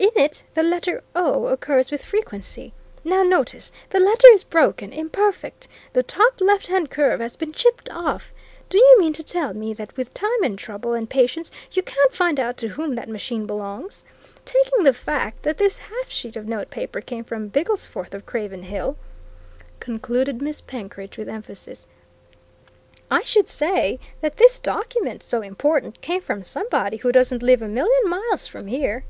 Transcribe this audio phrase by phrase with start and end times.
[0.00, 2.72] In it, the letter o occurs with frequency.
[3.02, 7.90] Now, notice the letter is broken, imperfect; the top left hand curve has been chipped
[7.90, 8.32] off.
[8.68, 12.14] Do you mean to tell me that with time and trouble and patience you can't
[12.14, 14.04] find out to whom that machine belongs?
[14.44, 18.96] Taking the fact that this half sheet of notepaper came from Bigglesforth's, of Craven Hill,"
[19.80, 21.86] concluded Miss Penkridge with emphasis,
[23.10, 27.68] "I should say that this document so important came from somebody who doesn't live a
[27.68, 29.04] million miles from here!"